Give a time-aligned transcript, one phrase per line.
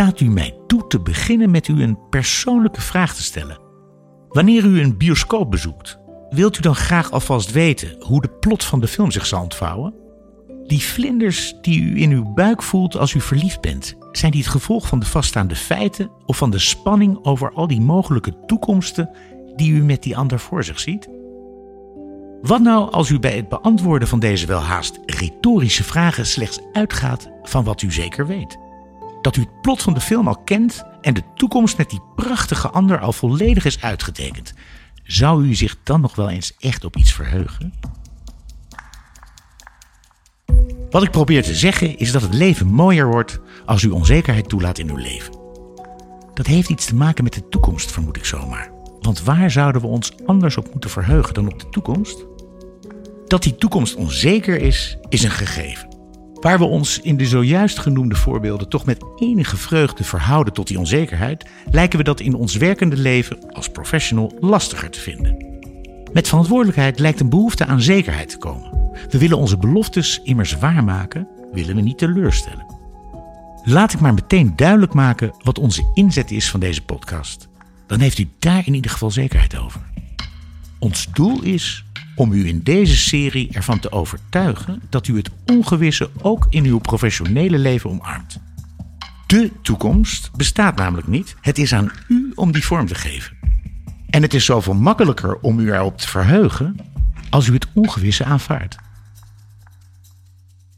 [0.00, 3.58] staat u mij toe te beginnen met u een persoonlijke vraag te stellen.
[4.28, 5.98] Wanneer u een bioscoop bezoekt,
[6.30, 9.94] wilt u dan graag alvast weten hoe de plot van de film zich zal ontvouwen?
[10.66, 14.50] Die vlinders die u in uw buik voelt als u verliefd bent, zijn die het
[14.50, 19.10] gevolg van de vaststaande feiten of van de spanning over al die mogelijke toekomsten
[19.56, 21.08] die u met die ander voor zich ziet?
[22.42, 27.64] Wat nou als u bij het beantwoorden van deze welhaast retorische vragen slechts uitgaat van
[27.64, 28.68] wat u zeker weet?
[29.22, 32.68] Dat u het plot van de film al kent en de toekomst met die prachtige
[32.68, 34.54] ander al volledig is uitgetekend.
[35.02, 37.72] Zou u zich dan nog wel eens echt op iets verheugen?
[40.90, 44.78] Wat ik probeer te zeggen is dat het leven mooier wordt als u onzekerheid toelaat
[44.78, 45.38] in uw leven.
[46.34, 48.70] Dat heeft iets te maken met de toekomst, vermoed ik zomaar.
[49.00, 52.26] Want waar zouden we ons anders op moeten verheugen dan op de toekomst?
[53.26, 55.89] Dat die toekomst onzeker is, is een gegeven.
[56.40, 60.78] Waar we ons in de zojuist genoemde voorbeelden toch met enige vreugde verhouden tot die
[60.78, 65.48] onzekerheid, lijken we dat in ons werkende leven als professional lastiger te vinden.
[66.12, 68.90] Met verantwoordelijkheid lijkt een behoefte aan zekerheid te komen.
[69.10, 72.66] We willen onze beloftes immers waarmaken, willen we niet teleurstellen.
[73.64, 77.48] Laat ik maar meteen duidelijk maken wat onze inzet is van deze podcast.
[77.86, 79.80] Dan heeft u daar in ieder geval zekerheid over.
[80.78, 81.84] Ons doel is
[82.20, 86.78] om u in deze serie ervan te overtuigen dat u het ongewisse ook in uw
[86.78, 88.38] professionele leven omarmt.
[89.26, 91.36] De toekomst bestaat namelijk niet.
[91.40, 93.36] Het is aan u om die vorm te geven.
[94.10, 96.76] En het is zoveel makkelijker om u erop te verheugen
[97.30, 98.76] als u het ongewisse aanvaardt.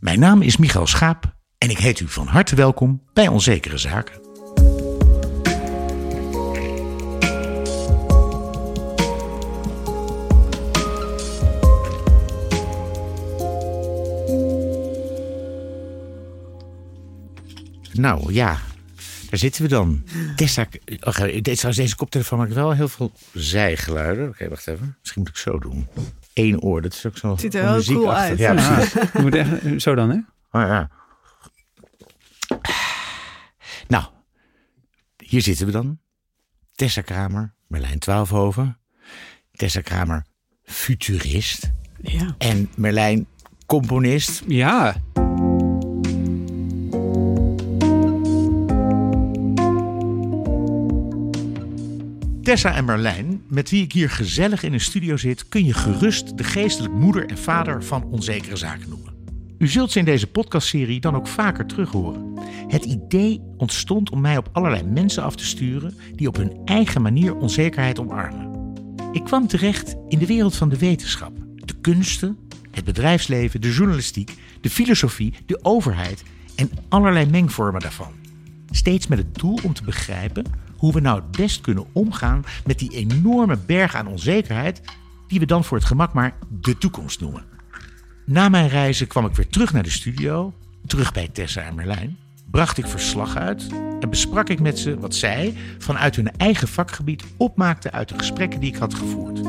[0.00, 4.22] Mijn naam is Michael Schaap en ik heet u van harte welkom bij Onzekere Zaken.
[17.92, 18.60] Nou ja,
[19.30, 20.04] daar zitten we dan.
[20.36, 20.66] Tessa,
[21.00, 24.28] oh, deze, deze koptelefoon maakt wel heel veel zijgeluiden.
[24.28, 24.97] Oké, wacht even.
[25.00, 25.88] Misschien moet ik zo doen.
[26.34, 27.36] Eén oor, dat is ook zo.
[27.36, 28.38] Ziet er wel cool uit.
[28.38, 28.92] Ja, precies.
[28.92, 30.16] Je moet echt, zo dan, hè?
[30.60, 30.91] Oh, ja.
[33.88, 34.04] Nou,
[35.16, 35.98] hier zitten we dan.
[36.75, 38.78] Tessa Kramer, Merlijn Twaalfhoven.
[39.52, 40.26] Tessa Kramer,
[40.62, 41.70] futurist.
[42.02, 42.34] Ja.
[42.38, 43.26] En Merlijn,
[43.66, 44.42] componist.
[44.47, 45.02] Ja.
[52.42, 56.38] Tessa en Merlijn, met wie ik hier gezellig in een studio zit, kun je gerust
[56.38, 59.14] de geestelijk moeder en vader van onzekere zaken noemen.
[59.58, 62.38] U zult ze in deze podcastserie dan ook vaker terug horen.
[62.69, 67.02] Het idee ontstond om mij op allerlei mensen af te sturen die op hun eigen
[67.02, 68.75] manier onzekerheid omarmen.
[69.12, 72.38] Ik kwam terecht in de wereld van de wetenschap, de kunsten,
[72.70, 76.22] het bedrijfsleven, de journalistiek, de filosofie, de overheid
[76.54, 78.12] en allerlei mengvormen daarvan.
[78.70, 80.44] Steeds met het doel om te begrijpen
[80.82, 84.81] hoe we nou het best kunnen omgaan met die enorme berg aan onzekerheid,
[85.28, 87.44] die we dan voor het gemak maar de toekomst noemen.
[88.25, 90.54] Na mijn reizen kwam ik weer terug naar de studio,
[90.87, 92.19] terug bij Tessa en Merlijn,
[92.50, 93.66] bracht ik verslag uit
[94.00, 98.60] en besprak ik met ze wat zij vanuit hun eigen vakgebied opmaakten uit de gesprekken
[98.60, 99.41] die ik had gevoerd.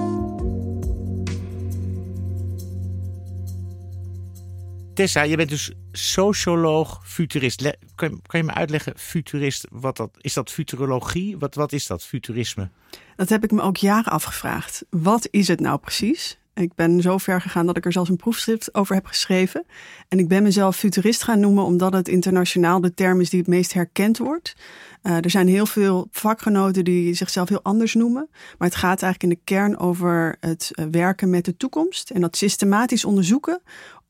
[4.93, 7.77] Tessa, je bent dus socioloog, futurist.
[7.95, 10.33] Kan, kan je me uitleggen, futurist, wat dat is?
[10.33, 11.37] dat futurologie?
[11.37, 12.69] Wat, wat is dat, futurisme?
[13.15, 14.85] Dat heb ik me ook jaren afgevraagd.
[14.89, 16.37] Wat is het nou precies?
[16.55, 19.65] Ik ben zo ver gegaan dat ik er zelfs een proefschrift over heb geschreven.
[20.07, 23.47] En ik ben mezelf futurist gaan noemen omdat het internationaal de term is die het
[23.47, 24.55] meest herkend wordt.
[25.01, 28.27] Eh, er zijn heel veel vakgenoten die zichzelf heel anders noemen.
[28.31, 32.09] Maar het gaat eigenlijk in de kern over het eh, werken met de toekomst.
[32.09, 33.61] En dat systematisch onderzoeken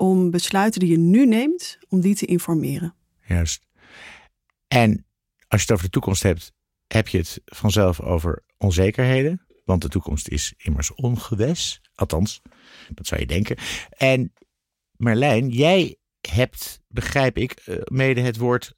[0.04, 2.96] om besluiten die je nu neemt, om die te informeren.
[3.26, 3.68] Juist.
[4.68, 5.06] En
[5.48, 6.54] als je het over de toekomst hebt,
[6.88, 9.46] heb je het vanzelf over onzekerheden.
[9.66, 11.82] Want de toekomst is immers ongewis.
[11.96, 12.42] Althans,
[12.90, 13.58] dat zou je denken.
[13.90, 14.34] En
[14.92, 18.74] Merlijn, jij hebt, begrijp ik, eh, mede het woord,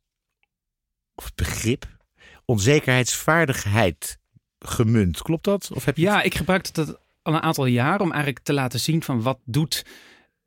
[1.16, 1.98] of het begrip,
[2.46, 4.20] onzekerheidsvaardigheid
[4.60, 5.22] gemunt.
[5.22, 5.72] Klopt dat?
[5.72, 8.80] Of heb je Ja, ik gebruik dat al een aantal jaar om eigenlijk te laten
[8.80, 9.86] zien van wat doet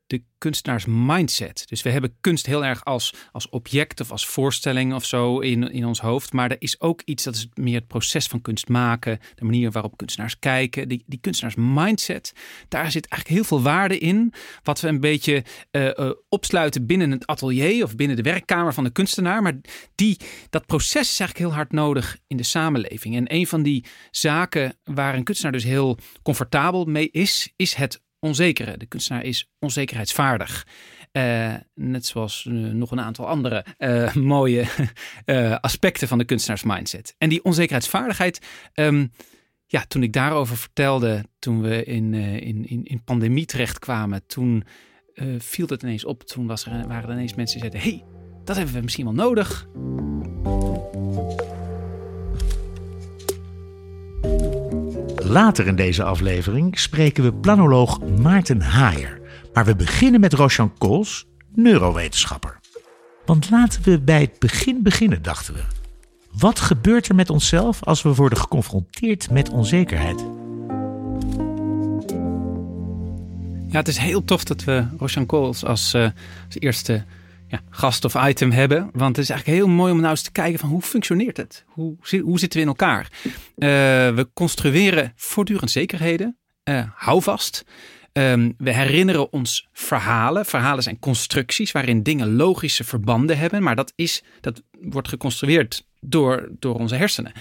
[0.09, 1.63] de kunstenaars mindset.
[1.67, 5.71] Dus we hebben kunst heel erg als, als object of als voorstelling of zo in,
[5.71, 6.33] in ons hoofd.
[6.33, 9.19] Maar er is ook iets, dat is meer het proces van kunst maken.
[9.35, 10.87] De manier waarop kunstenaars kijken.
[10.87, 12.33] Die, die kunstenaars mindset,
[12.67, 14.33] daar zit eigenlijk heel veel waarde in.
[14.63, 18.83] Wat we een beetje eh, eh, opsluiten binnen het atelier of binnen de werkkamer van
[18.83, 19.41] de kunstenaar.
[19.41, 19.57] Maar
[19.95, 20.17] die,
[20.49, 23.15] dat proces is eigenlijk heel hard nodig in de samenleving.
[23.15, 28.01] En een van die zaken waar een kunstenaar dus heel comfortabel mee is, is het
[28.19, 28.77] onzekere.
[28.77, 30.67] De kunstenaar is onzekerheidsvaardig.
[31.75, 33.65] net zoals nog een aantal andere
[34.13, 34.65] mooie
[35.61, 37.15] aspecten van de kunstenaarsmindset.
[37.17, 38.45] En die onzekerheidsvaardigheid.
[38.73, 39.07] Ehm,
[39.65, 44.63] ja, toen ik daarover vertelde, toen we in, in, in, in pandemie terechtkwamen, toen
[45.37, 46.23] viel het ineens op.
[46.23, 48.05] Toen er, waren er ineens mensen die zeiden: hey,
[48.43, 49.67] dat hebben we misschien wel nodig.
[55.29, 59.21] Later in deze aflevering spreken we planoloog Maarten Haaier.
[59.53, 62.59] Maar we beginnen met Roshan Kools, neurowetenschapper.
[63.25, 65.61] Want laten we bij het begin beginnen, dachten we.
[66.31, 70.25] Wat gebeurt er met onszelf als we worden geconfronteerd met onzekerheid?
[73.67, 76.03] Ja, het is heel tof dat we Roshan Kools als, uh,
[76.45, 77.03] als eerste
[77.49, 78.89] ja, gast of item hebben.
[78.93, 81.63] Want het is eigenlijk heel mooi om nou eens te kijken van hoe functioneert het?
[81.67, 83.11] Hoe, hoe zitten we in elkaar?
[83.23, 83.31] Uh,
[84.15, 86.37] we construeren voortdurend zekerheden.
[86.63, 87.65] Uh, hou vast.
[88.13, 90.45] Um, we herinneren ons verhalen.
[90.45, 93.63] Verhalen zijn constructies waarin dingen logische verbanden hebben.
[93.63, 97.31] Maar dat, is, dat wordt geconstrueerd door, door onze hersenen.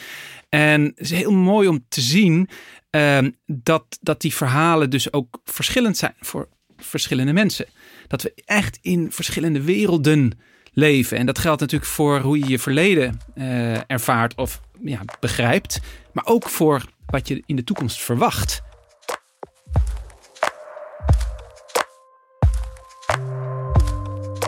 [0.49, 2.49] En het is heel mooi om te zien
[2.90, 7.66] um, dat, dat die verhalen dus ook verschillend zijn voor verschillende mensen
[8.08, 10.38] dat we echt in verschillende werelden
[10.72, 11.19] leven.
[11.19, 15.81] En dat geldt natuurlijk voor hoe je je verleden uh, ervaart of ja, begrijpt,
[16.12, 18.62] maar ook voor wat je in de toekomst verwacht.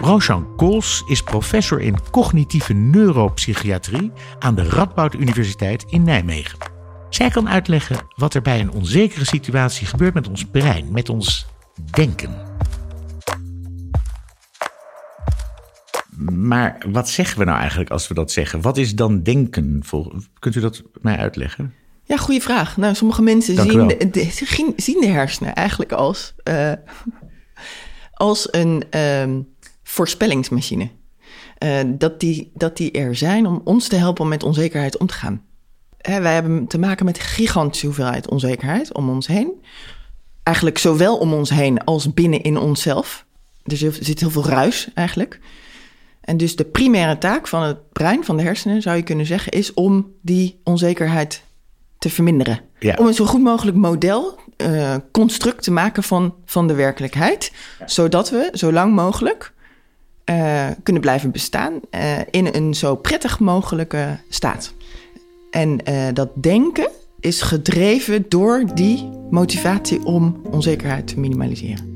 [0.01, 6.59] Roshan Kools is professor in cognitieve neuropsychiatrie aan de Radboud Universiteit in Nijmegen.
[7.09, 11.47] Zij kan uitleggen wat er bij een onzekere situatie gebeurt met ons brein, met ons
[11.91, 12.50] denken.
[16.33, 18.61] Maar wat zeggen we nou eigenlijk als we dat zeggen?
[18.61, 19.83] Wat is dan denken?
[20.39, 21.75] Kunt u dat mij uitleggen?
[22.05, 22.77] Ja, goede vraag.
[22.77, 26.73] Nou, sommige mensen zien de, zien de, hersenen eigenlijk als, uh,
[28.13, 29.49] als een um,
[29.83, 30.91] voorspellingsmachine.
[31.65, 35.07] Uh, dat, die, dat die er zijn om ons te helpen om met onzekerheid om
[35.07, 35.43] te gaan.
[35.97, 39.53] Hè, wij hebben te maken met gigantische hoeveelheid onzekerheid om ons heen.
[40.43, 43.27] Eigenlijk zowel om ons heen als binnen in onszelf.
[43.63, 45.41] Er zit heel veel ruis eigenlijk.
[46.31, 49.53] En dus de primaire taak van het brein, van de hersenen, zou je kunnen zeggen,
[49.53, 51.43] is om die onzekerheid
[51.99, 52.61] te verminderen.
[52.97, 57.53] Om een zo goed mogelijk model, uh, construct te maken van, van de werkelijkheid,
[57.87, 59.53] zodat we zo lang mogelijk
[60.31, 64.75] uh, kunnen blijven bestaan uh, in een zo prettig mogelijke staat.
[65.51, 65.79] En
[66.15, 66.89] dat denken
[67.21, 71.90] is gedreven door die motivatie om onzekerheid te minimaliseren.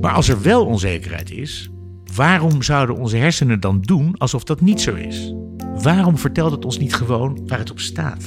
[0.00, 1.70] Maar als er wel onzekerheid is,
[2.14, 5.34] waarom zouden onze hersenen dan doen alsof dat niet zo is?
[5.82, 8.24] Waarom vertelt het ons niet gewoon waar het op staat?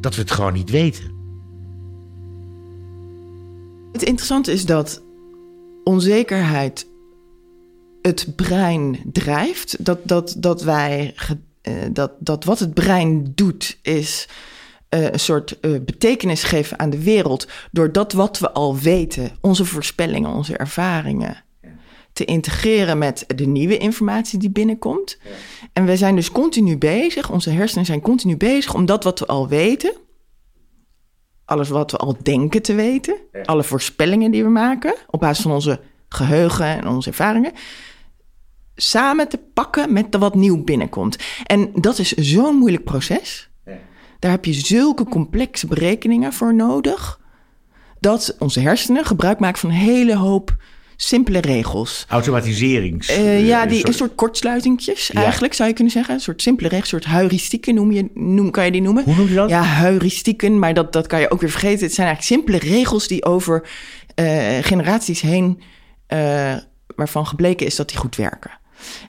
[0.00, 1.16] Dat we het gewoon niet weten.
[3.92, 5.02] Het interessante is dat
[5.84, 6.86] onzekerheid
[8.02, 9.84] het brein drijft.
[9.84, 11.14] Dat, dat, dat, wij,
[11.68, 14.28] uh, dat, dat wat het brein doet is
[14.90, 17.48] uh, een soort uh, betekenis geven aan de wereld.
[17.72, 21.44] door dat wat we al weten, onze voorspellingen, onze ervaringen.
[22.12, 25.18] te integreren met de nieuwe informatie die binnenkomt.
[25.24, 25.30] Ja.
[25.72, 29.26] En we zijn dus continu bezig, onze hersenen zijn continu bezig om dat wat we
[29.26, 29.92] al weten.
[31.44, 33.16] alles wat we al denken te weten.
[33.32, 33.40] Ja.
[33.40, 34.94] alle voorspellingen die we maken.
[35.06, 37.52] op basis van onze geheugen en onze ervaringen
[38.80, 41.16] samen te pakken met wat nieuw binnenkomt.
[41.44, 43.47] En dat is zo'n moeilijk proces.
[44.18, 47.20] Daar heb je zulke complexe berekeningen voor nodig.
[48.00, 50.56] Dat onze hersenen gebruik maken van een hele hoop
[51.00, 52.04] simpele regels.
[52.08, 53.10] Automatiserings.
[53.10, 56.14] Uh, ja, die, een soort kortsluitingjes eigenlijk zou je kunnen zeggen.
[56.14, 59.04] Een soort simpele regels, een soort heuristieken noem je, noem, kan je die noemen.
[59.04, 59.48] Hoe noem je dat?
[59.48, 61.84] Ja, heuristieken, maar dat, dat kan je ook weer vergeten.
[61.84, 63.68] Het zijn eigenlijk simpele regels die over
[64.20, 65.60] uh, generaties heen,
[66.08, 66.56] uh,
[66.96, 68.50] waarvan gebleken is dat die goed werken.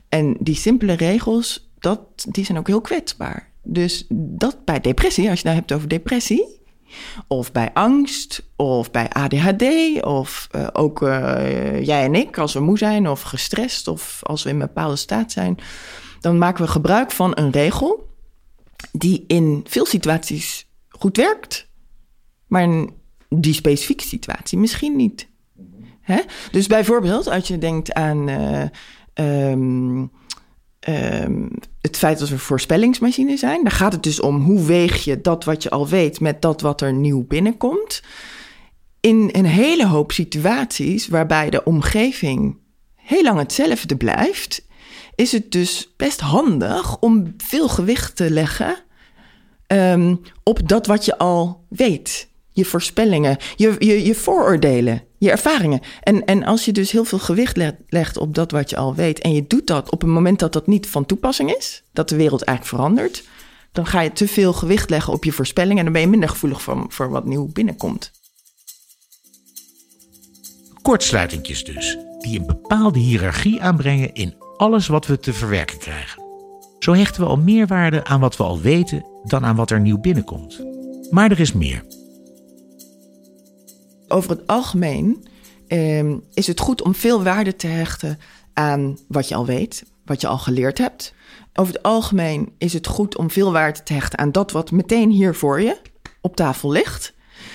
[0.09, 3.51] En die simpele regels, dat, die zijn ook heel kwetsbaar.
[3.63, 6.59] Dus dat bij depressie, als je het nou hebt over depressie,
[7.27, 9.63] of bij angst, of bij ADHD,
[10.03, 14.43] of uh, ook uh, jij en ik, als we moe zijn of gestrest, of als
[14.43, 15.57] we in een bepaalde staat zijn,
[16.19, 18.07] dan maken we gebruik van een regel
[18.91, 21.67] die in veel situaties goed werkt,
[22.47, 22.93] maar in
[23.29, 25.27] die specifieke situatie misschien niet.
[26.01, 26.21] Hè?
[26.51, 28.29] Dus bijvoorbeeld, als je denkt aan.
[28.29, 28.63] Uh,
[29.49, 30.11] um,
[30.87, 31.49] um,
[31.81, 33.63] het feit dat we voorspellingsmachines zijn.
[33.63, 36.61] Daar gaat het dus om hoe weeg je dat wat je al weet met dat
[36.61, 38.03] wat er nieuw binnenkomt.
[38.99, 42.57] In een hele hoop situaties waarbij de omgeving
[42.95, 44.67] heel lang hetzelfde blijft,
[45.15, 48.83] is het dus best handig om veel gewicht te leggen
[49.67, 52.27] um, op dat wat je al weet.
[52.51, 55.81] je voorspellingen, je, je, je vooroordelen, je ervaringen.
[56.01, 57.57] En, en als je dus heel veel gewicht
[57.87, 60.53] legt op dat wat je al weet en je doet dat op een moment dat
[60.53, 63.23] dat niet van toepassing is, dat de wereld eigenlijk verandert,
[63.71, 66.29] dan ga je te veel gewicht leggen op je voorspellingen en dan ben je minder
[66.29, 68.11] gevoelig voor, voor wat nieuw binnenkomt.
[70.81, 76.23] Kortsluitingjes dus, die een bepaalde hiërarchie aanbrengen in alles wat we te verwerken krijgen.
[76.79, 79.79] Zo hechten we al meer waarde aan wat we al weten dan aan wat er
[79.79, 80.59] nieuw binnenkomt.
[81.09, 81.83] Maar er is meer.
[84.09, 85.25] Over het algemeen
[85.67, 88.19] eh, is het goed om veel waarde te hechten
[88.53, 91.13] aan wat je al weet, wat je al geleerd hebt.
[91.53, 95.09] Over het algemeen is het goed om veel waarde te hechten aan dat wat meteen
[95.09, 95.77] hier voor je
[96.21, 97.13] op tafel ligt.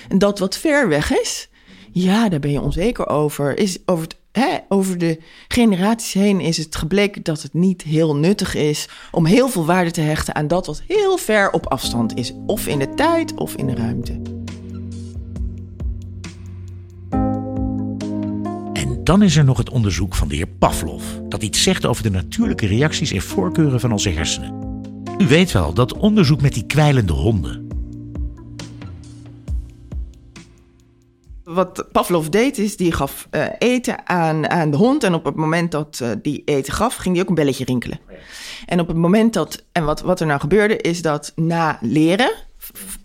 [0.09, 1.49] En dat wat ver weg is,
[1.91, 3.57] ja, daar ben je onzeker over.
[3.57, 8.15] Is over, het, hè, over de generaties heen is het gebleken dat het niet heel
[8.15, 12.17] nuttig is om heel veel waarde te hechten aan dat wat heel ver op afstand
[12.17, 12.33] is.
[12.45, 14.34] Of in de tijd of in de ruimte.
[19.05, 22.09] Dan is er nog het onderzoek van de heer Pavlov, dat iets zegt over de
[22.09, 24.81] natuurlijke reacties en voorkeuren van onze hersenen.
[25.17, 27.67] U weet wel, dat onderzoek met die kwijlende honden.
[31.43, 35.03] Wat Pavlov deed is, die gaf uh, eten aan, aan de hond.
[35.03, 37.99] En op het moment dat uh, die eten gaf, ging die ook een belletje rinkelen.
[38.65, 42.31] En op het moment dat, en wat, wat er nou gebeurde, is dat na leren,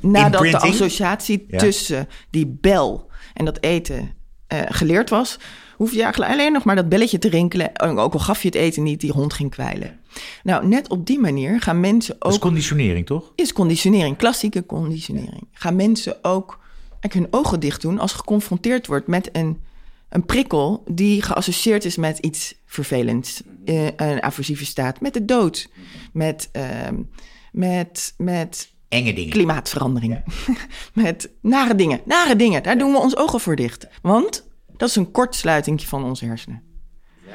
[0.01, 1.59] nadat de associatie ja.
[1.59, 4.15] tussen die bel en dat eten
[4.53, 5.39] uh, geleerd was,
[5.81, 7.81] hoef je eigenlijk alleen nog maar dat belletje te rinkelen.
[7.81, 10.01] Ook al gaf je het eten niet, die hond ging kwijlen.
[10.43, 12.23] Nou, net op die manier gaan mensen ook.
[12.23, 13.33] Dat is conditionering, toch?
[13.35, 15.49] Is conditionering, klassieke conditionering.
[15.53, 16.59] Gaan mensen ook
[17.01, 19.61] hun ogen dicht doen als geconfronteerd wordt met een,
[20.09, 23.43] een prikkel die geassocieerd is met iets vervelends.
[23.65, 25.69] Uh, een aversieve staat, met de dood,
[26.13, 26.63] met, uh,
[27.53, 29.31] met, met enge dingen.
[29.31, 30.23] Klimaatverandering.
[30.95, 32.01] met nare dingen.
[32.05, 32.63] Nare dingen.
[32.63, 33.87] Daar doen we ons ogen voor dicht.
[34.03, 34.49] Want
[34.81, 36.63] dat is een kortsluiting van onze hersenen.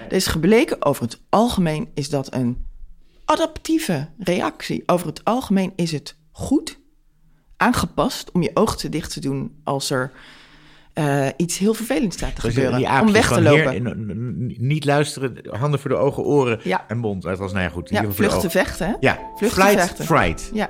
[0.08, 2.66] Er is gebleken, over het algemeen is dat een
[3.26, 4.84] adaptieve reactie.
[4.86, 6.80] Over het algemeen is het goed
[7.58, 10.12] aangepast om je ogen te dicht te doen als er
[10.94, 13.02] uh, iets heel vervelends staat te dus gebeuren.
[13.02, 13.72] Om weg te lopen.
[13.72, 13.96] Heer,
[14.58, 16.86] niet luisteren, handen voor de ogen, oren ja.
[16.88, 17.22] en mond.
[17.22, 17.90] Dat was nou ja, goed.
[17.90, 18.88] Ja, vluchten, vechten.
[18.88, 18.94] Hè?
[19.00, 20.06] Ja, vluchten, flight, vechten.
[20.06, 20.50] fright.
[20.54, 20.70] Ja.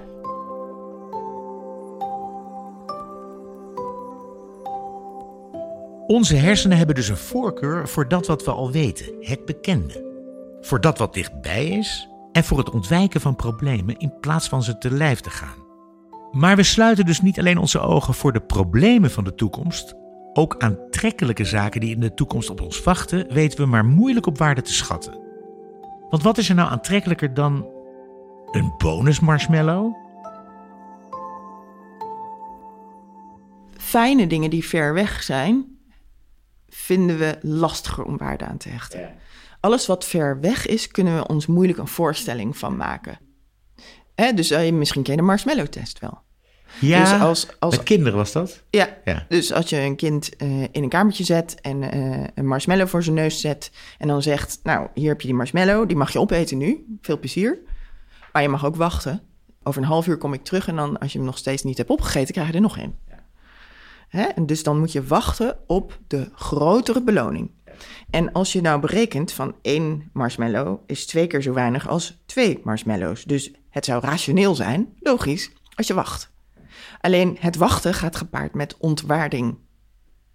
[6.07, 10.13] Onze hersenen hebben dus een voorkeur voor dat wat we al weten, het bekende.
[10.61, 14.77] Voor dat wat dichtbij is en voor het ontwijken van problemen in plaats van ze
[14.77, 15.63] te lijf te gaan.
[16.31, 19.93] Maar we sluiten dus niet alleen onze ogen voor de problemen van de toekomst.
[20.33, 24.37] Ook aantrekkelijke zaken die in de toekomst op ons wachten, weten we maar moeilijk op
[24.37, 25.19] waarde te schatten.
[26.09, 27.67] Want wat is er nou aantrekkelijker dan
[28.51, 29.95] een bonus marshmallow?
[33.77, 35.74] Fijne dingen die ver weg zijn,
[36.85, 39.13] vinden we lastiger om waarde aan te hechten.
[39.59, 43.19] Alles wat ver weg is, kunnen we ons moeilijk een voorstelling van maken.
[44.35, 46.23] dus uh, misschien ken je de marshmallow-test wel.
[46.79, 48.63] Ja, dus als, als, met kinderen was dat?
[48.69, 49.25] Ja, ja.
[49.29, 53.03] dus als je een kind uh, in een kamertje zet en uh, een marshmallow voor
[53.03, 53.71] zijn neus zet...
[53.97, 57.19] en dan zegt, nou, hier heb je die marshmallow, die mag je opeten nu, veel
[57.19, 57.59] plezier.
[58.31, 59.21] Maar je mag ook wachten.
[59.63, 61.77] Over een half uur kom ik terug en dan, als je hem nog steeds niet
[61.77, 62.95] hebt opgegeten, krijg je er nog een.
[63.07, 63.14] Ja.
[64.15, 64.23] Hè?
[64.23, 67.51] En dus dan moet je wachten op de grotere beloning.
[68.09, 72.59] En als je nou berekent van één marshmallow is twee keer zo weinig als twee
[72.63, 73.23] marshmallows.
[73.23, 76.33] Dus het zou rationeel zijn, logisch, als je wacht.
[77.01, 79.57] Alleen het wachten gaat gepaard met ontwaarding.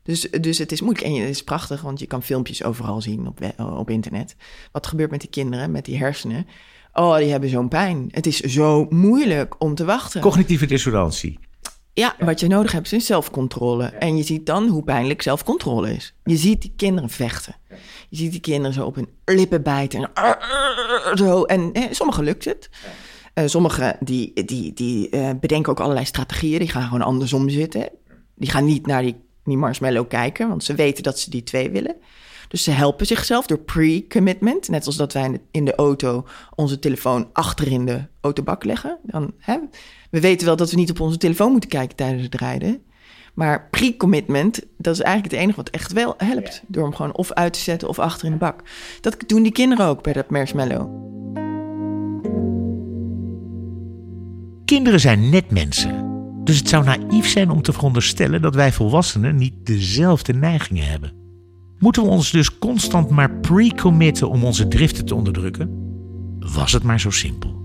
[0.02, 3.26] Dus, dus het is moeilijk en het is prachtig, want je kan filmpjes overal zien
[3.26, 4.36] op, op internet.
[4.72, 6.46] Wat gebeurt met die kinderen, met die hersenen?
[6.92, 8.08] Oh, die hebben zo'n pijn.
[8.10, 10.20] Het is zo moeilijk om te wachten.
[10.20, 11.38] Cognitieve dissonantie.
[12.00, 13.84] Ja, wat je nodig hebt is zelfcontrole.
[13.84, 16.14] En je ziet dan hoe pijnlijk zelfcontrole is.
[16.24, 17.56] Je ziet die kinderen vechten.
[18.08, 20.10] Je ziet die kinderen zo op hun lippen bijten.
[20.14, 21.44] En, zo.
[21.44, 22.70] en eh, sommigen lukt het.
[23.34, 26.58] Uh, sommigen die, die, die uh, bedenken ook allerlei strategieën.
[26.58, 27.88] Die gaan gewoon andersom zitten.
[28.34, 31.70] Die gaan niet naar die, die marshmallow kijken, want ze weten dat ze die twee
[31.70, 31.96] willen.
[32.50, 34.68] Dus ze helpen zichzelf door pre-commitment.
[34.68, 38.98] Net als dat wij in de auto onze telefoon achter in de autobak leggen.
[39.02, 39.58] Dan, hè,
[40.10, 42.82] we weten wel dat we niet op onze telefoon moeten kijken tijdens het rijden.
[43.34, 46.62] Maar pre-commitment, dat is eigenlijk het enige wat echt wel helpt.
[46.66, 48.62] Door hem gewoon of uit te zetten of achter in de bak.
[49.00, 50.88] Dat doen die kinderen ook bij dat marshmallow.
[54.64, 56.08] Kinderen zijn net mensen.
[56.44, 61.19] Dus het zou naïef zijn om te veronderstellen dat wij volwassenen niet dezelfde neigingen hebben.
[61.80, 65.70] Moeten we ons dus constant maar pre-committen om onze driften te onderdrukken?
[66.38, 67.58] Was het maar zo simpel.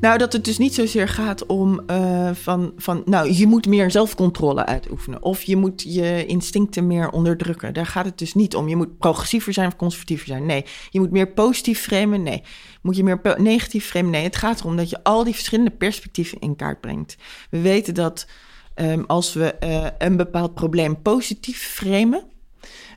[0.00, 3.90] Nou, dat het dus niet zozeer gaat om uh, van, van, nou, je moet meer
[3.90, 5.22] zelfcontrole uitoefenen.
[5.22, 7.74] Of je moet je instincten meer onderdrukken.
[7.74, 8.68] Daar gaat het dus niet om.
[8.68, 10.46] Je moet progressiever zijn of conservatiever zijn.
[10.46, 10.64] Nee.
[10.90, 12.22] Je moet meer positief framen.
[12.22, 12.42] Nee.
[12.82, 14.10] Moet je meer negatief framen?
[14.10, 14.22] Nee.
[14.22, 17.16] Het gaat erom dat je al die verschillende perspectieven in kaart brengt.
[17.50, 18.26] We weten dat
[18.74, 22.29] um, als we uh, een bepaald probleem positief framen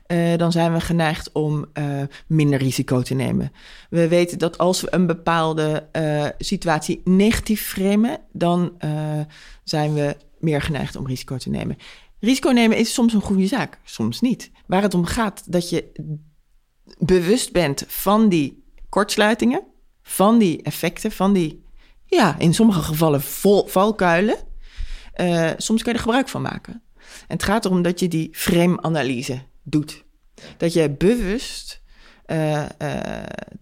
[0.06, 3.52] uh, dan zijn we geneigd om uh, minder risico te nemen.
[3.90, 8.72] We weten dat als we een bepaalde uh, situatie negatief framen, dan
[9.64, 11.76] zijn we meer geneigd om risico te nemen.
[12.20, 14.50] Risico nemen is soms een goede zaak, soms niet.
[14.66, 15.92] Waar het om gaat, dat je
[16.98, 19.62] bewust bent van die kortsluitingen,
[20.02, 21.64] van die effecten, van die,
[22.04, 23.22] ja, in sommige gevallen
[23.66, 24.36] valkuilen.
[25.56, 26.82] soms kan je er gebruik van maken.
[27.04, 30.04] En het gaat erom dat je die frame-analyse doet.
[30.56, 31.82] Dat je bewust
[32.26, 32.98] uh, uh,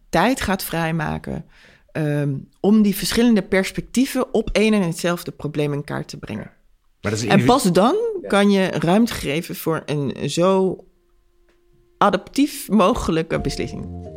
[0.09, 1.45] tijd gaat vrijmaken
[1.93, 6.51] um, om die verschillende perspectieven op één en hetzelfde probleem in kaart te brengen.
[7.01, 10.77] Maar dat is en pas dan kan je ruimte geven voor een zo
[11.99, 14.11] adaptief mogelijke beslissing.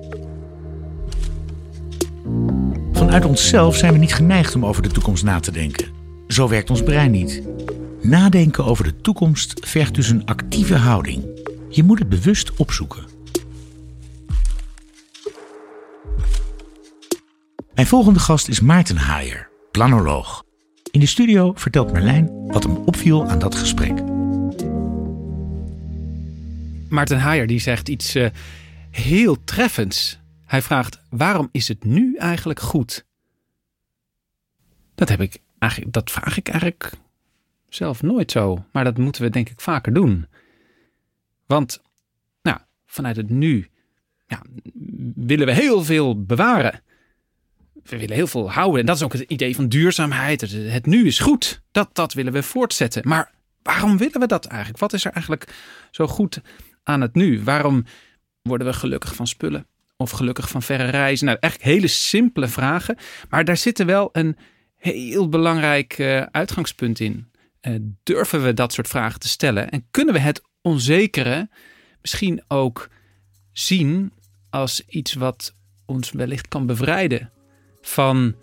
[2.91, 5.87] Vanuit onszelf zijn we niet geneigd om over de toekomst na te denken.
[6.27, 7.41] Zo werkt ons brein niet.
[8.01, 11.34] Nadenken over de toekomst vergt dus een actieve houding.
[11.75, 13.03] Je moet het bewust opzoeken.
[17.73, 20.43] Mijn volgende gast is Maarten Haier, planoloog.
[20.91, 24.03] In de studio vertelt Merlijn wat hem opviel aan dat gesprek.
[26.89, 28.29] Maarten Haier die zegt iets uh,
[28.91, 30.19] heel treffends.
[30.45, 33.05] Hij vraagt: waarom is het nu eigenlijk goed?
[34.95, 36.91] Dat heb ik eigenlijk, dat vraag ik eigenlijk
[37.69, 40.27] zelf nooit zo, maar dat moeten we denk ik vaker doen.
[41.45, 41.81] Want
[42.41, 43.69] nou, vanuit het nu
[44.27, 44.41] ja,
[45.15, 46.81] willen we heel veel bewaren.
[47.83, 48.79] We willen heel veel houden.
[48.79, 50.41] En dat is ook het idee van duurzaamheid.
[50.51, 51.61] Het nu is goed.
[51.71, 53.07] Dat, dat willen we voortzetten.
[53.07, 54.79] Maar waarom willen we dat eigenlijk?
[54.79, 55.55] Wat is er eigenlijk
[55.91, 56.41] zo goed
[56.83, 57.43] aan het nu?
[57.43, 57.85] Waarom
[58.41, 59.67] worden we gelukkig van spullen?
[59.97, 61.25] Of gelukkig van verre reizen?
[61.25, 62.97] Nou, echt hele simpele vragen.
[63.29, 64.37] Maar daar zit wel een
[64.75, 67.31] heel belangrijk uh, uitgangspunt in.
[67.61, 69.69] Uh, durven we dat soort vragen te stellen?
[69.69, 71.49] En kunnen we het onzekere
[72.01, 72.89] misschien ook
[73.51, 74.11] zien
[74.49, 77.31] als iets wat ons wellicht kan bevrijden
[77.81, 78.35] van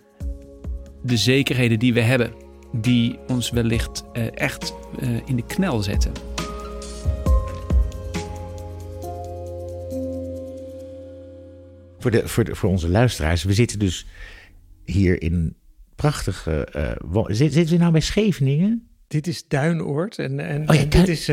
[1.03, 2.33] de zekerheden die we hebben,
[2.73, 6.13] die ons wellicht uh, echt uh, in de knel zetten.
[11.99, 14.07] Voor, de, voor, de, voor onze luisteraars, we zitten dus
[14.85, 15.57] hier in
[15.95, 16.69] prachtige.
[17.13, 18.87] Uh, zitten we nou bij Scheveningen?
[19.07, 21.29] Dit is Duinoord en, en, oh ja, en dit is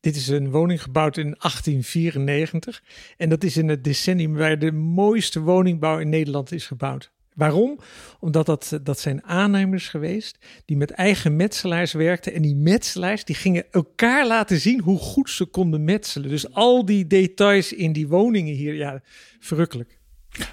[0.00, 2.82] dit is een woning gebouwd in 1894.
[3.16, 7.12] En dat is in het decennium waar de mooiste woningbouw in Nederland is gebouwd.
[7.34, 7.78] Waarom?
[8.20, 12.32] Omdat dat, dat zijn aannemers geweest die met eigen metselaars werkten.
[12.32, 16.28] En die metselaars die gingen elkaar laten zien hoe goed ze konden metselen.
[16.28, 19.02] Dus al die details in die woningen hier, ja,
[19.38, 19.97] verrukkelijk.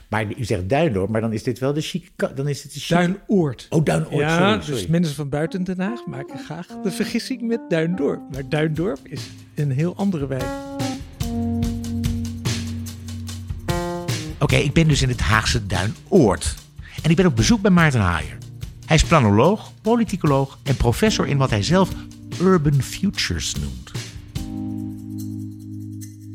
[0.08, 2.34] Maar u zegt Duindorp, maar dan is dit wel de chique...
[2.34, 2.95] Dan is het de chique...
[2.95, 3.67] Duinoord.
[3.69, 8.21] Oh, Duinoord, Ja, dus mensen van buiten Den Haag maken graag de vergissing met Duindorp.
[8.32, 9.21] Maar Duindorp is
[9.56, 10.45] een heel andere wijk.
[14.39, 16.56] Oké, ik ben dus in het Haagse Duinoord.
[17.02, 18.38] En ik ben op bezoek bij Maarten Haaier.
[18.86, 21.89] Hij is planoloog, politicoloog en professor in wat hij zelf
[22.41, 23.95] urban futures noemt.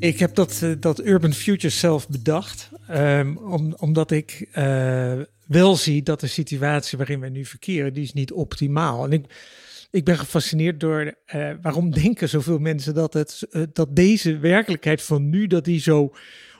[0.00, 2.70] Ik heb dat, eh, dat urban futures zelf bedacht.
[2.90, 8.02] Um, om, omdat ik uh, wel zie dat de situatie waarin we nu verkeren, die
[8.02, 9.04] is niet optimaal.
[9.04, 9.24] En ik,
[9.90, 15.02] ik ben gefascineerd door uh, waarom denken zoveel mensen dat, het, uh, dat deze werkelijkheid
[15.02, 16.14] van nu, dat die zo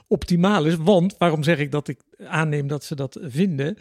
[0.07, 0.75] optimaal is.
[0.75, 3.77] Want waarom zeg ik dat ik aanneem dat ze dat vinden?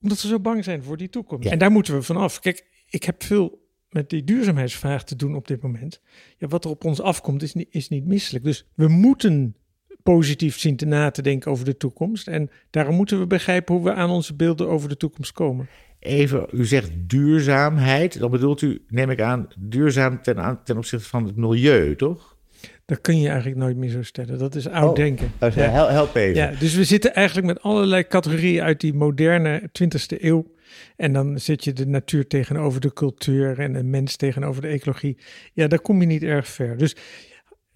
[0.00, 1.44] Omdat ze zo bang zijn voor die toekomst.
[1.44, 1.50] Ja.
[1.50, 2.40] En daar moeten we vanaf.
[2.40, 3.61] Kijk, ik heb veel
[3.92, 6.00] met die duurzaamheidsvraag te doen op dit moment.
[6.38, 8.44] Ja, wat er op ons afkomt is niet, is niet misselijk.
[8.44, 9.56] Dus we moeten
[10.02, 12.28] positief zien te na te denken over de toekomst.
[12.28, 15.68] En daarom moeten we begrijpen hoe we aan onze beelden over de toekomst komen.
[15.98, 18.18] Even, u zegt duurzaamheid.
[18.18, 22.31] Dan bedoelt u, neem ik aan, duurzaam ten, ten opzichte van het milieu, toch?
[22.84, 24.38] Dat kun je eigenlijk nooit meer zo stellen.
[24.38, 25.32] Dat is oud oh, denken.
[25.38, 25.90] ja.
[25.90, 26.34] Help even.
[26.34, 30.54] Ja, dus we zitten eigenlijk met allerlei categorieën uit die moderne 20e eeuw.
[30.96, 35.18] En dan zit je de natuur tegenover de cultuur en de mens tegenover de ecologie.
[35.52, 36.78] Ja, daar kom je niet erg ver.
[36.78, 36.96] Dus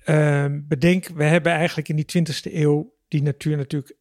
[0.06, 3.96] uh, bedenk, we hebben eigenlijk in die 20e eeuw die natuur natuurlijk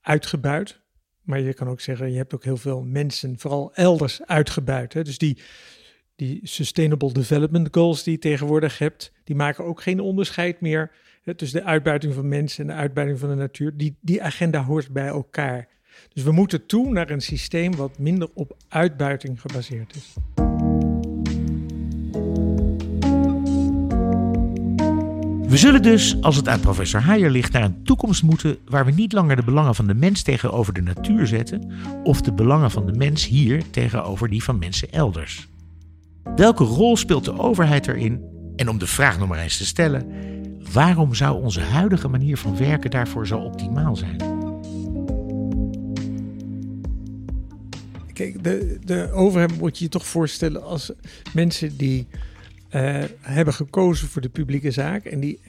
[0.00, 0.80] uitgebuit.
[1.22, 4.92] Maar je kan ook zeggen, je hebt ook heel veel mensen, vooral elders, uitgebuit.
[4.92, 5.02] Hè?
[5.02, 5.38] Dus die,
[6.20, 10.90] die Sustainable Development Goals die je tegenwoordig hebt, die maken ook geen onderscheid meer
[11.36, 13.76] tussen de uitbuiting van mensen en de uitbuiting van de natuur.
[13.76, 15.68] Die, die agenda hoort bij elkaar.
[16.12, 20.14] Dus we moeten toe naar een systeem wat minder op uitbuiting gebaseerd is.
[25.48, 28.90] We zullen dus, als het aan professor Haier ligt, naar een toekomst moeten waar we
[28.90, 32.86] niet langer de belangen van de mens tegenover de natuur zetten of de belangen van
[32.86, 35.48] de mens hier tegenover die van mensen elders.
[36.22, 38.24] Welke rol speelt de overheid erin?
[38.56, 40.06] En om de vraag nog maar eens te stellen,
[40.72, 44.16] waarom zou onze huidige manier van werken daarvoor zo optimaal zijn?
[48.12, 50.92] Kijk, de, de overheid moet je je toch voorstellen als
[51.34, 52.06] mensen die
[52.70, 55.40] uh, hebben gekozen voor de publieke zaak en die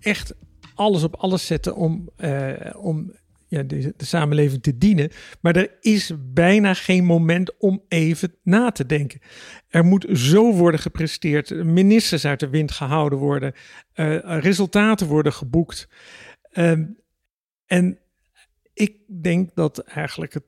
[0.00, 0.34] echt
[0.74, 3.12] alles op alles zetten om, uh, om
[3.48, 5.10] ja, de, de, samenleving te dienen.
[5.40, 9.20] Maar er is bijna geen moment om even na te denken.
[9.68, 13.52] Er moet zo worden gepresteerd, ministers uit de wind gehouden worden,
[13.94, 15.88] uh, resultaten worden geboekt.
[16.52, 16.72] Uh,
[17.66, 17.98] en
[18.72, 20.44] ik denk dat eigenlijk het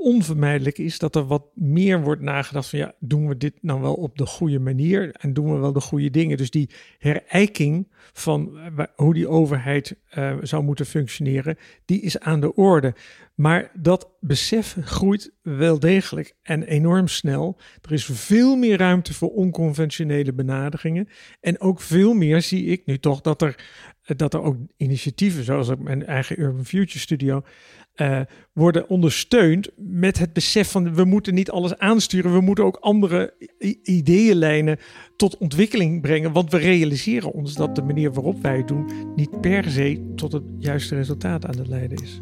[0.00, 3.94] onvermijdelijk is dat er wat meer wordt nagedacht van ja, doen we dit nou wel
[3.94, 6.36] op de goede manier en doen we wel de goede dingen.
[6.36, 12.40] Dus die herijking van eh, hoe die overheid uh, zou moeten functioneren, die is aan
[12.40, 12.94] de orde.
[13.34, 17.58] Maar dat besef groeit wel degelijk en enorm snel.
[17.82, 21.08] Er is veel meer ruimte voor onconventionele benaderingen.
[21.40, 23.64] En ook veel meer zie ik nu toch dat er,
[24.18, 27.42] dat er ook initiatieven, zoals mijn eigen Urban Future Studio,
[27.96, 28.20] uh,
[28.52, 33.34] worden ondersteund met het besef van we moeten niet alles aansturen, we moeten ook andere
[33.82, 34.78] ideeënlijnen
[35.16, 39.40] tot ontwikkeling brengen, want we realiseren ons dat de manier waarop wij het doen niet
[39.40, 42.20] per se tot het juiste resultaat aan het leiden is.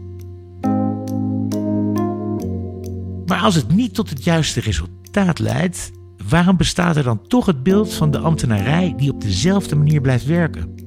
[3.27, 5.91] Maar als het niet tot het juiste resultaat leidt,
[6.29, 10.25] waarom bestaat er dan toch het beeld van de ambtenarij die op dezelfde manier blijft
[10.25, 10.78] werken?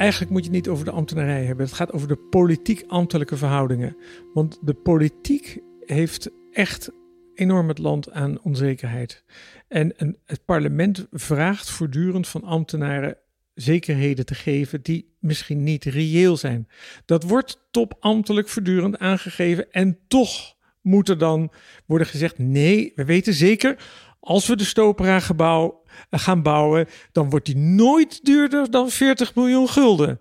[0.00, 1.66] Eigenlijk moet je het niet over de ambtenarij hebben.
[1.66, 3.96] Het gaat over de politiek-ambtelijke verhoudingen.
[4.34, 6.90] Want de politiek heeft echt
[7.34, 9.24] enorm het land aan onzekerheid.
[9.68, 13.16] En een, het parlement vraagt voortdurend van ambtenaren
[13.54, 16.68] zekerheden te geven die misschien niet reëel zijn.
[17.04, 21.52] Dat wordt topambtelijk voortdurend aangegeven en toch moet er dan
[21.86, 23.76] worden gezegd: nee, we weten zeker,
[24.20, 25.79] als we de Stopera gebouw eh,
[26.10, 30.20] gaan bouwen, dan wordt die nooit duurder dan 40 miljoen gulden.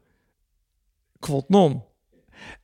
[1.20, 1.84] Quot non.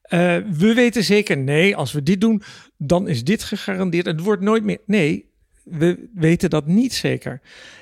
[0.10, 2.42] Uh, we weten zeker, nee, als we dit doen,
[2.78, 4.06] dan is dit gegarandeerd.
[4.06, 4.82] Het wordt nooit meer.
[4.86, 5.32] Nee,
[5.64, 7.42] we weten dat niet zeker.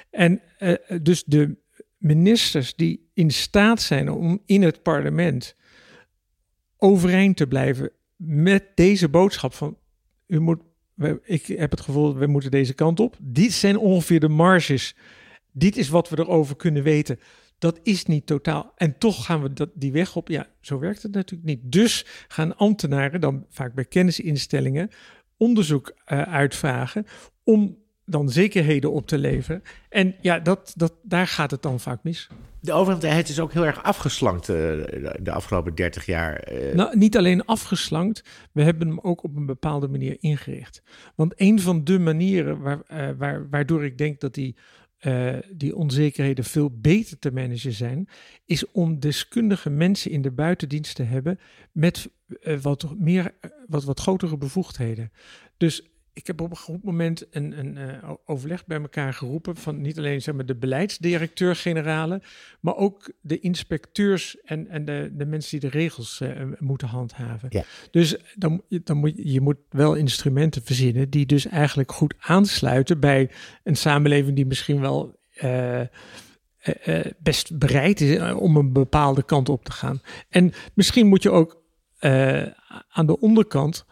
[0.10, 1.58] En uh, dus de
[1.98, 5.56] ministers die in staat zijn om in het parlement
[6.78, 9.78] overeind te blijven met deze boodschap van
[10.28, 10.60] u moet
[11.24, 13.18] ik heb het gevoel, we moeten deze kant op.
[13.22, 14.96] Dit zijn ongeveer de marges.
[15.54, 17.20] Dit is wat we erover kunnen weten.
[17.58, 18.72] Dat is niet totaal.
[18.76, 20.28] En toch gaan we dat, die weg op.
[20.28, 21.72] Ja, zo werkt het natuurlijk niet.
[21.72, 24.90] Dus gaan ambtenaren dan vaak bij kennisinstellingen
[25.38, 27.06] onderzoek uh, uitvragen
[27.44, 29.64] om dan zekerheden op te leveren.
[29.90, 32.30] En ja, dat, dat, daar gaat het dan vaak mis.
[32.60, 34.56] De overheid is ook heel erg afgeslankt uh,
[35.22, 36.54] de afgelopen 30 jaar.
[36.54, 36.74] Uh.
[36.74, 40.84] Nou, niet alleen afgeslankt, we hebben hem ook op een bepaalde manier ingericht.
[41.16, 44.56] Want een van de manieren waar, uh, waar, waardoor ik denk dat die,
[45.52, 48.08] die onzekerheden veel beter te managen zijn,
[48.46, 51.40] is om deskundige mensen in de buitendienst te hebben
[51.72, 52.10] met
[52.62, 53.34] wat, meer,
[53.68, 55.12] wat, wat grotere bevoegdheden.
[55.58, 59.82] Dus ik heb op een goed moment een, een uh, overleg bij elkaar geroepen van
[59.82, 62.22] niet alleen zeg maar, de beleidsdirecteur-generalen,
[62.60, 67.48] maar ook de inspecteurs en, en de, de mensen die de regels uh, moeten handhaven.
[67.52, 67.64] Ja.
[67.92, 73.32] Dus dan, dan moet je moet wel instrumenten verzinnen die dus eigenlijk goed aansluiten bij
[73.64, 75.82] een samenleving die misschien wel uh,
[77.18, 80.02] best bereid is om een bepaalde kant op te gaan.
[80.30, 81.62] En misschien moet je ook
[82.90, 83.86] aan de onderkant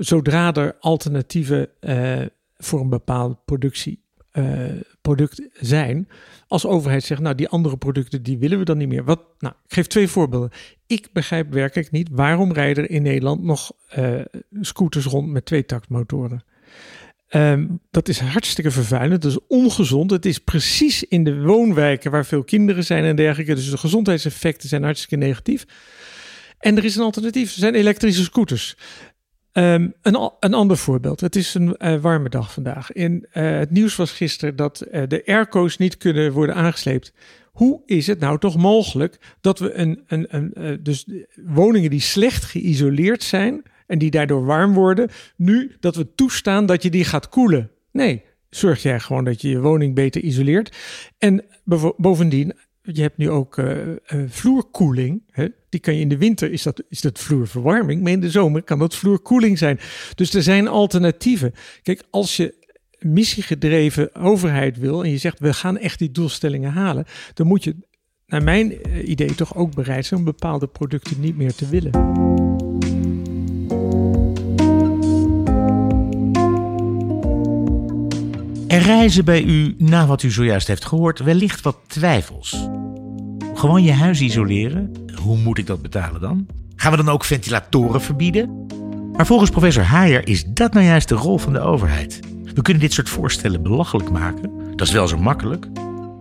[0.00, 2.20] zodra er alternatieven uh,
[2.56, 4.64] voor een bepaald productie, uh,
[5.00, 6.08] product zijn,
[6.48, 9.04] als overheid zegt, nou die andere producten die willen we dan niet meer.
[9.04, 10.50] Wat, nou, ik geef twee voorbeelden.
[10.86, 14.20] Ik begrijp werkelijk niet waarom rijden in Nederland nog uh,
[14.60, 16.44] scooters rond met tweetaktmotoren.
[17.34, 20.10] Um, dat is hartstikke vervuilend, dat is ongezond.
[20.10, 23.54] Het is precies in de woonwijken waar veel kinderen zijn en dergelijke.
[23.54, 25.64] Dus de gezondheidseffecten zijn hartstikke negatief.
[26.58, 28.76] En er is een alternatief, er zijn elektrische scooters.
[29.52, 31.20] Um, een, een ander voorbeeld.
[31.20, 32.92] Het is een uh, warme dag vandaag.
[32.92, 37.12] In uh, het nieuws was gisteren dat uh, de airco's niet kunnen worden aangesleept.
[37.52, 41.06] Hoe is het nou toch mogelijk dat we een, een, een dus
[41.44, 46.82] woningen die slecht geïsoleerd zijn en die daardoor warm worden, nu dat we toestaan dat
[46.82, 47.70] je die gaat koelen?
[47.92, 50.76] Nee, zorg jij gewoon dat je je woning beter isoleert.
[51.18, 51.44] En
[51.96, 53.62] bovendien, je hebt nu ook
[54.28, 55.22] vloerkoeling.
[55.30, 55.46] Hè?
[55.70, 58.02] Die kan je in de winter, is dat, is dat vloerverwarming.
[58.02, 59.80] Maar in de zomer kan dat vloerkoeling zijn.
[60.14, 61.54] Dus er zijn alternatieven.
[61.82, 62.54] Kijk, als je
[62.98, 67.04] missiegedreven overheid wil en je zegt we gaan echt die doelstellingen halen,
[67.34, 67.76] dan moet je
[68.26, 68.72] naar mijn
[69.10, 71.92] idee toch ook bereid zijn om bepaalde producten niet meer te willen.
[78.68, 82.68] Er reizen bij u, na wat u zojuist heeft gehoord, wellicht wat twijfels.
[83.60, 84.92] Gewoon je huis isoleren?
[85.22, 86.46] Hoe moet ik dat betalen dan?
[86.76, 88.66] Gaan we dan ook ventilatoren verbieden?
[89.12, 92.20] Maar volgens professor Haier is dat nou juist de rol van de overheid.
[92.54, 95.66] We kunnen dit soort voorstellen belachelijk maken, dat is wel zo makkelijk.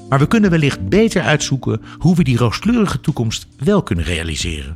[0.10, 4.76] Maar we kunnen wellicht beter uitzoeken hoe we die rooskleurige toekomst wel kunnen realiseren.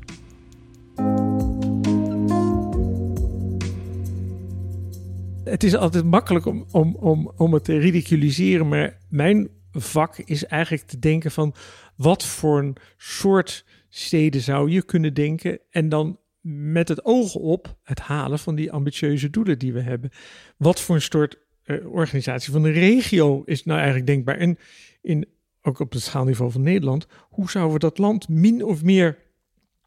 [5.43, 10.45] het is altijd makkelijk om, om, om, om het te ridiculiseren, maar mijn vak is
[10.45, 11.53] eigenlijk te denken van
[11.95, 17.77] wat voor een soort steden zou je kunnen denken en dan met het oog op
[17.83, 20.11] het halen van die ambitieuze doelen die we hebben.
[20.57, 24.37] Wat voor een soort uh, organisatie van de regio is nou eigenlijk denkbaar?
[24.37, 24.57] En
[25.01, 25.27] in,
[25.61, 29.17] ook op het schaalniveau van Nederland, hoe zouden we dat land min of meer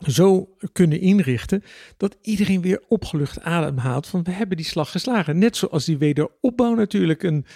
[0.06, 1.62] zo kunnen inrichten
[1.96, 5.38] dat iedereen weer opgelucht ademhaalt van we hebben die slag geslagen.
[5.38, 7.46] Net zoals die wederopbouw natuurlijk een,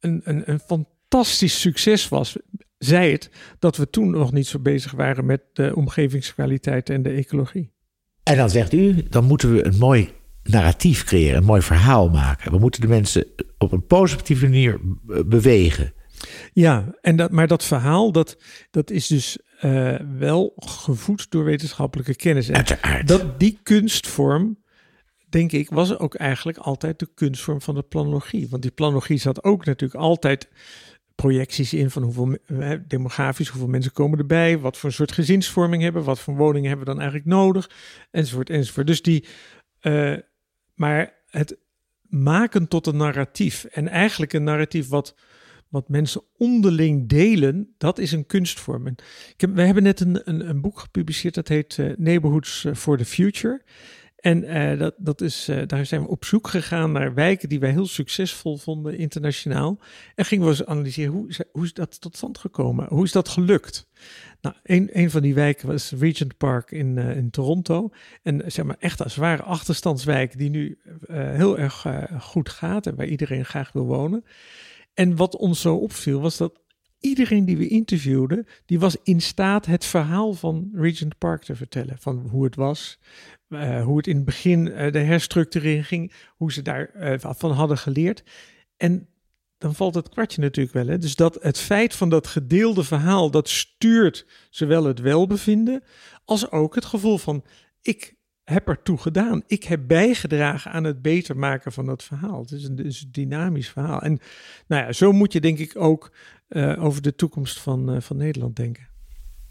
[0.00, 2.36] een, een, een fantastisch succes was.
[2.78, 7.10] Zij het dat we toen nog niet zo bezig waren met de omgevingskwaliteit en de
[7.10, 7.72] ecologie.
[8.22, 10.10] En dan zegt u, dan moeten we een mooi
[10.42, 12.50] narratief creëren, een mooi verhaal maken.
[12.50, 13.26] We moeten de mensen
[13.58, 14.80] op een positieve manier
[15.26, 15.92] bewegen.
[16.52, 18.36] Ja, en dat, maar dat verhaal, dat,
[18.70, 22.48] dat is dus uh, wel gevoed door wetenschappelijke kennis.
[22.48, 22.64] En
[23.04, 24.58] Dat die kunstvorm,
[25.28, 28.48] denk ik, was ook eigenlijk altijd de kunstvorm van de planologie.
[28.50, 30.48] Want die planologie zat ook natuurlijk altijd
[31.22, 32.36] projecties in van hoeveel
[32.86, 36.86] demografisch, hoeveel mensen komen erbij, wat voor een soort gezinsvorming hebben, wat voor woningen hebben
[36.86, 37.70] we dan eigenlijk nodig,
[38.10, 38.86] enzovoort, enzovoort.
[38.86, 39.24] Dus die,
[39.82, 40.16] uh,
[40.74, 41.58] maar het
[42.08, 45.14] maken tot een narratief en eigenlijk een narratief wat
[45.68, 48.86] wat mensen onderling delen, dat is een kunstvorm.
[48.86, 52.96] ik heb, we hebben net een, een, een, boek gepubliceerd dat heet uh, Neighborhoods for
[52.96, 53.62] the Future.
[54.18, 57.60] En uh, dat, dat is, uh, daar zijn we op zoek gegaan naar wijken die
[57.60, 59.78] wij heel succesvol vonden internationaal.
[60.14, 62.86] En gingen we eens analyseren hoe, hoe is dat tot stand gekomen?
[62.88, 63.88] Hoe is dat gelukt?
[64.40, 67.90] Nou, een, een van die wijken was Regent Park in, uh, in Toronto.
[68.22, 70.78] En zeg maar echt een zware achterstandswijk die nu
[71.08, 71.86] heel erg
[72.20, 74.24] goed gaat en waar iedereen graag wil wonen.
[74.94, 76.60] En wat ons zo opviel was dat
[77.00, 81.98] iedereen die we interviewden, die was in staat het verhaal van Regent Park te vertellen.
[81.98, 82.98] Van hoe het was,
[83.48, 87.50] uh, hoe het in het begin uh, de herstructurering ging, hoe ze daarvan uh, van
[87.52, 88.22] hadden geleerd.
[88.76, 89.08] En
[89.58, 90.86] dan valt het kwartje natuurlijk wel.
[90.86, 90.98] Hè?
[90.98, 95.82] Dus dat het feit van dat gedeelde verhaal, dat stuurt zowel het welbevinden
[96.24, 97.44] als ook het gevoel van
[97.82, 99.42] ik heb ertoe gedaan.
[99.46, 102.40] Ik heb bijgedragen aan het beter maken van dat verhaal.
[102.40, 104.00] Het is een, is een dynamisch verhaal.
[104.00, 104.18] En
[104.66, 106.12] nou ja, zo moet je denk ik ook
[106.48, 108.88] uh, over de toekomst van, uh, van Nederland denken.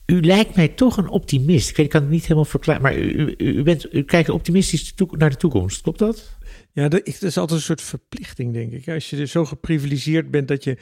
[0.06, 1.70] U lijkt mij toch een optimist.
[1.70, 4.94] Ik, weet, ik kan het niet helemaal verklaren, maar u, u, bent, u kijkt optimistisch
[5.12, 5.82] naar de toekomst.
[5.82, 6.38] Klopt dat?
[6.72, 8.88] Ja, dat, is altijd een soort verplichting, denk ik.
[8.88, 10.78] Als je zo geprivilegeerd bent dat je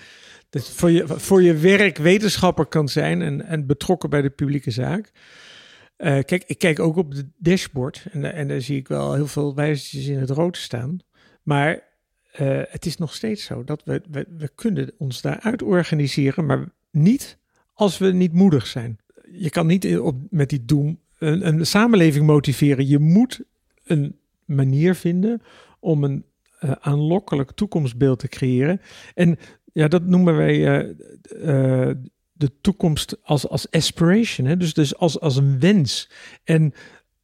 [0.50, 4.72] dat voor, je voor je werk wetenschapper kan zijn en, en betrokken bij de publieke
[4.72, 5.12] zaak.
[5.98, 9.28] Uh, kijk, ik kijk ook op de dashboard en, en daar zie ik wel heel
[9.28, 11.00] veel wijzertjes in het rood staan.
[11.44, 11.95] Maar
[12.42, 16.66] uh, het is nog steeds zo dat we, we, we kunnen ons daaruit organiseren, maar
[16.92, 17.38] niet
[17.74, 19.00] als we niet moedig zijn.
[19.32, 22.88] Je kan niet op, met die doem een, een samenleving motiveren.
[22.88, 23.42] Je moet
[23.84, 25.42] een manier vinden
[25.80, 26.26] om een
[26.64, 28.82] uh, aanlokkelijk toekomstbeeld te creëren.
[29.14, 29.38] En
[29.74, 31.92] ja, dat noemen wij uh,
[32.32, 34.58] de toekomst als, als aspiration, hè?
[34.58, 36.10] Dus, dus als, als een wens.
[36.44, 36.74] En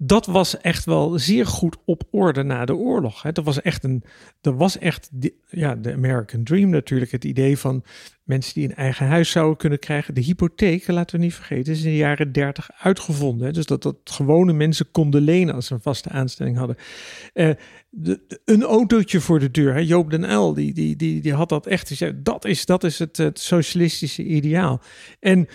[0.03, 3.21] dat was echt wel zeer goed op orde na de oorlog.
[3.21, 3.31] Hè.
[3.31, 4.03] Dat was echt een,
[4.41, 7.11] dat was echt de, ja, de American Dream natuurlijk.
[7.11, 7.83] Het idee van
[8.23, 10.13] mensen die een eigen huis zouden kunnen krijgen.
[10.13, 13.45] De hypotheek, laten we niet vergeten, is in de jaren dertig uitgevonden.
[13.45, 13.53] Hè.
[13.53, 16.75] Dus dat, dat gewone mensen konden lenen als ze een vaste aanstelling hadden.
[17.33, 17.49] Uh,
[17.89, 19.73] de, een autootje voor de deur.
[19.73, 19.79] Hè.
[19.79, 21.87] Joop den Uyl, die, die, die, die had dat echt.
[21.87, 24.81] Die zei, dat is, dat is het, het socialistische ideaal.
[25.19, 25.47] En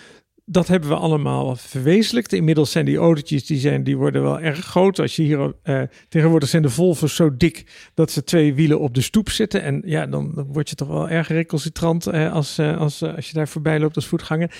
[0.49, 2.33] dat hebben we allemaal verwezenlijkt.
[2.33, 4.99] Inmiddels zijn die autootjes, die, zijn, die worden wel erg groot.
[4.99, 8.93] Als je hier, uh, tegenwoordig zijn de Volvo's zo dik dat ze twee wielen op
[8.93, 9.61] de stoep zitten.
[9.61, 13.33] En ja, dan, word je toch wel erg recalcitrant uh, als, uh, als, als je
[13.33, 14.51] daar voorbij loopt als voetganger.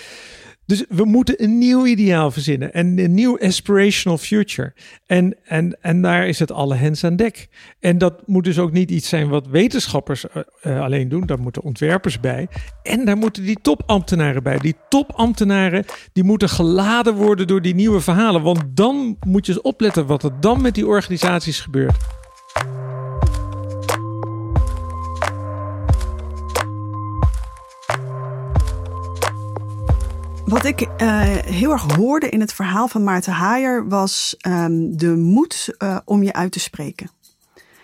[0.67, 4.73] Dus we moeten een nieuw ideaal verzinnen en een nieuw aspirational future.
[5.05, 7.47] En, en, en daar is het alle hens aan dek.
[7.79, 10.25] En dat moet dus ook niet iets zijn wat wetenschappers
[10.63, 11.25] uh, alleen doen.
[11.25, 12.47] Daar moeten ontwerpers bij.
[12.83, 14.57] En daar moeten die topambtenaren bij.
[14.57, 18.41] Die topambtenaren die moeten geladen worden door die nieuwe verhalen.
[18.41, 21.97] Want dan moet je eens opletten wat er dan met die organisaties gebeurt.
[30.47, 35.15] Wat ik uh, heel erg hoorde in het verhaal van Maarten Haaier was um, de
[35.15, 37.09] moed uh, om je uit te spreken.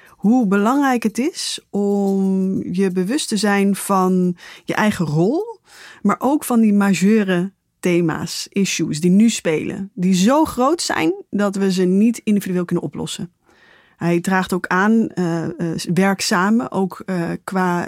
[0.10, 5.60] Hoe belangrijk het is om je bewust te zijn van je eigen rol,
[6.02, 11.56] maar ook van die majeure thema's, issues die nu spelen, die zo groot zijn dat
[11.56, 13.32] we ze niet individueel kunnen oplossen.
[14.04, 17.88] Hij draagt ook aan, uh, uh, werk samen, ook uh, qua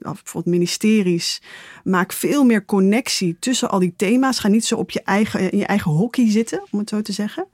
[0.00, 1.42] bijvoorbeeld ministeries.
[1.84, 4.38] Maak veel meer connectie tussen al die thema's.
[4.38, 7.12] Ga niet zo op je eigen, in je eigen hockey zitten, om het zo te
[7.12, 7.46] zeggen.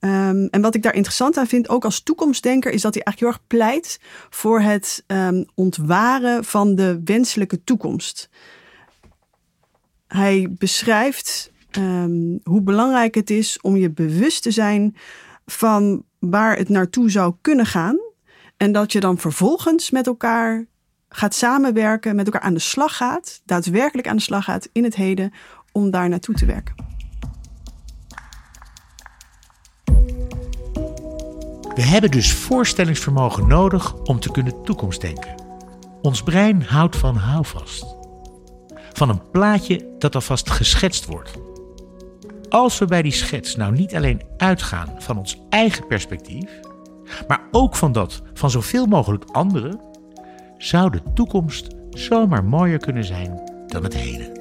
[0.00, 3.36] Um, en wat ik daar interessant aan vind, ook als toekomstdenker, is dat hij eigenlijk
[3.36, 8.28] heel erg pleit voor het um, ontwaren van de wenselijke toekomst.
[10.06, 14.96] Hij beschrijft um, hoe belangrijk het is om je bewust te zijn
[15.46, 17.98] van waar het naartoe zou kunnen gaan.
[18.56, 20.66] En dat je dan vervolgens met elkaar
[21.08, 24.94] gaat samenwerken, met elkaar aan de slag gaat, daadwerkelijk aan de slag gaat in het
[24.94, 25.32] heden
[25.72, 26.74] om daar naartoe te werken.
[31.74, 35.34] We hebben dus voorstellingsvermogen nodig om te kunnen toekomstdenken.
[36.02, 37.96] Ons brein houdt van houvast.
[38.92, 41.32] Van een plaatje dat alvast geschetst wordt.
[42.54, 46.60] Als we bij die schets nou niet alleen uitgaan van ons eigen perspectief,
[47.28, 49.80] maar ook van dat van zoveel mogelijk anderen,
[50.58, 54.32] zou de toekomst zomaar mooier kunnen zijn dan het heden.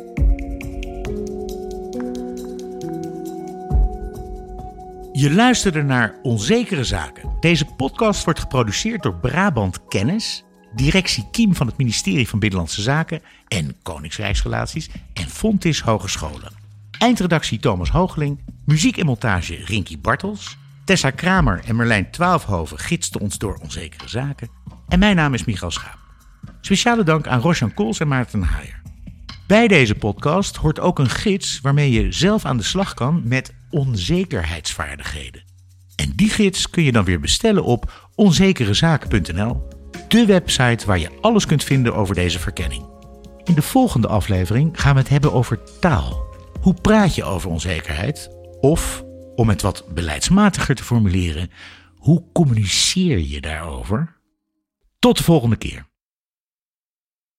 [5.12, 7.30] Je luisterde naar Onzekere Zaken.
[7.40, 10.44] Deze podcast wordt geproduceerd door Brabant Kennis,
[10.76, 16.63] directie Kiem van het ministerie van Binnenlandse Zaken en Koningsrijksrelaties en Fontis Hogescholen.
[17.04, 20.58] Eindredactie Thomas Hoogeling, muziek en montage Rinky Bartels.
[20.86, 24.50] Tessa Kramer en Merlijn Twaalfhoven gidsten ons door onzekere zaken.
[24.88, 25.98] En mijn naam is Michael Schaap.
[26.62, 28.82] Speciale dank aan Rosjan Kools en Maarten Haier.
[29.48, 33.54] Bij deze podcast hoort ook een gids waarmee je zelf aan de slag kan met
[33.70, 35.44] onzekerheidsvaardigheden.
[35.96, 39.68] En die gids kun je dan weer bestellen op onzekerezaken.nl,
[40.08, 42.86] de website waar je alles kunt vinden over deze verkenning.
[43.44, 46.33] In de volgende aflevering gaan we het hebben over taal.
[46.64, 48.30] Hoe praat je over onzekerheid?
[48.60, 49.04] Of,
[49.36, 51.52] om het wat beleidsmatiger te formuleren,
[51.96, 54.18] hoe communiceer je daarover?
[55.00, 55.86] Tot de volgende keer.